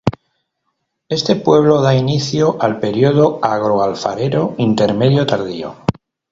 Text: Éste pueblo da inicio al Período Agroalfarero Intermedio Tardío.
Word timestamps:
Éste 1.09 1.35
pueblo 1.35 1.79
da 1.83 1.93
inicio 1.95 2.57
al 2.59 2.79
Período 2.79 3.37
Agroalfarero 3.43 4.55
Intermedio 4.57 5.27
Tardío. 5.27 5.75